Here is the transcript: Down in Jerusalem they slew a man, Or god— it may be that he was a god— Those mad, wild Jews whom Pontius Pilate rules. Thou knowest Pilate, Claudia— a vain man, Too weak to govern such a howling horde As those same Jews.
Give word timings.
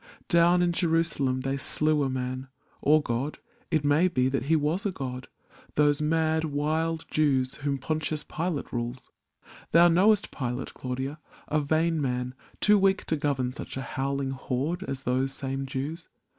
Down 0.29 0.63
in 0.63 0.71
Jerusalem 0.71 1.41
they 1.41 1.57
slew 1.57 2.01
a 2.01 2.09
man, 2.09 2.47
Or 2.81 3.03
god— 3.03 3.37
it 3.69 3.85
may 3.85 4.07
be 4.07 4.29
that 4.29 4.45
he 4.45 4.55
was 4.55 4.83
a 4.83 4.89
god— 4.91 5.27
Those 5.75 6.01
mad, 6.01 6.43
wild 6.43 7.05
Jews 7.11 7.53
whom 7.57 7.77
Pontius 7.77 8.23
Pilate 8.23 8.73
rules. 8.73 9.11
Thou 9.69 9.89
knowest 9.89 10.31
Pilate, 10.31 10.73
Claudia— 10.73 11.19
a 11.49 11.59
vain 11.59 12.01
man, 12.01 12.33
Too 12.59 12.79
weak 12.79 13.05
to 13.05 13.15
govern 13.15 13.51
such 13.51 13.77
a 13.77 13.83
howling 13.83 14.31
horde 14.31 14.81
As 14.87 15.03
those 15.03 15.33
same 15.33 15.67
Jews. 15.67 16.09